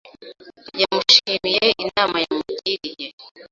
Yamushimiye 0.79 1.67
inama 1.83 2.15
yamugiriye. 2.23 3.07